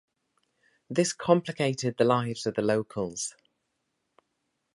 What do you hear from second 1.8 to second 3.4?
the lives of locals.